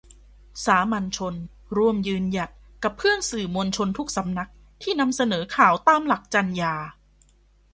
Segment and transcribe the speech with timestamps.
[0.65, 1.35] สามัญชน
[1.77, 2.49] ร่วมยืนหยัด
[2.83, 4.49] กับเพื่อนสื่อมวลชนทุกสำนัก
[4.81, 6.73] ที่นำเสนอข่าวตามหลักจรรยา